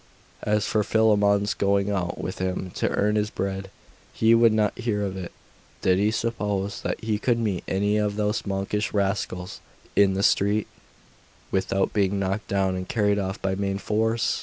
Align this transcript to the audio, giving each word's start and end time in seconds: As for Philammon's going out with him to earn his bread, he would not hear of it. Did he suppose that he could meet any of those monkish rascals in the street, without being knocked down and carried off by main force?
As 0.41 0.65
for 0.65 0.83
Philammon's 0.83 1.53
going 1.53 1.91
out 1.91 2.17
with 2.19 2.39
him 2.39 2.71
to 2.73 2.89
earn 2.89 3.15
his 3.17 3.29
bread, 3.29 3.69
he 4.11 4.33
would 4.33 4.51
not 4.51 4.75
hear 4.75 5.03
of 5.03 5.15
it. 5.15 5.31
Did 5.83 5.99
he 5.99 6.09
suppose 6.09 6.81
that 6.81 6.99
he 7.03 7.19
could 7.19 7.37
meet 7.37 7.63
any 7.67 7.97
of 7.97 8.15
those 8.15 8.43
monkish 8.47 8.95
rascals 8.95 9.59
in 9.95 10.15
the 10.15 10.23
street, 10.23 10.65
without 11.51 11.93
being 11.93 12.17
knocked 12.17 12.47
down 12.47 12.75
and 12.75 12.89
carried 12.89 13.19
off 13.19 13.39
by 13.43 13.53
main 13.53 13.77
force? 13.77 14.39